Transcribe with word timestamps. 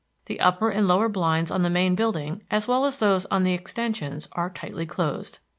The 0.25 0.39
upper 0.39 0.69
and 0.69 0.87
lower 0.87 1.09
blinds 1.09 1.51
on 1.51 1.61
the 1.61 1.69
main 1.69 1.93
building, 1.93 2.41
as 2.49 2.67
well 2.67 2.85
as 2.85 2.97
those 2.97 3.27
on 3.27 3.43
the 3.43 3.53
extensions, 3.53 4.27
are 4.31 4.49
tightly 4.49 4.87
closed. 4.87 5.37